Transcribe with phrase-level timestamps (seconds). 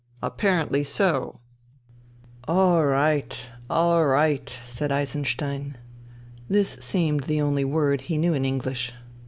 [0.23, 1.41] Apparently so.""
[2.47, 3.51] Orright!
[3.69, 5.77] Orright!" said Eisenstein.
[6.49, 8.93] This seemed the only word he knew in English.